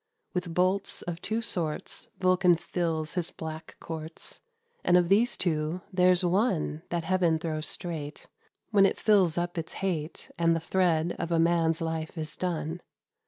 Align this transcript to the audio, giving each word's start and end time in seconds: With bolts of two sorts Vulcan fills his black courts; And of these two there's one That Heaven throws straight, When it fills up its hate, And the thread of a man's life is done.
With 0.33 0.51
bolts 0.55 1.03
of 1.03 1.21
two 1.21 1.43
sorts 1.43 2.07
Vulcan 2.17 2.55
fills 2.55 3.13
his 3.13 3.29
black 3.29 3.75
courts; 3.79 4.41
And 4.83 4.97
of 4.97 5.09
these 5.09 5.37
two 5.37 5.81
there's 5.93 6.25
one 6.25 6.81
That 6.89 7.03
Heaven 7.03 7.37
throws 7.37 7.67
straight, 7.67 8.27
When 8.71 8.87
it 8.87 8.97
fills 8.97 9.37
up 9.37 9.59
its 9.59 9.73
hate, 9.73 10.31
And 10.39 10.55
the 10.55 10.59
thread 10.59 11.15
of 11.19 11.31
a 11.31 11.37
man's 11.37 11.81
life 11.81 12.17
is 12.17 12.35
done. 12.35 12.81